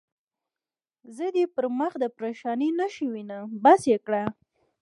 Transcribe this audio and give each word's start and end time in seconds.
زه 1.15 1.25
دې 1.35 1.45
پر 1.55 1.65
مخ 1.79 1.91
د 1.99 2.05
پرېشانۍ 2.17 2.69
نښې 2.79 3.07
وینم، 3.13 3.45
بس 3.63 3.81
یې 3.91 3.97
کړه. 4.05 4.23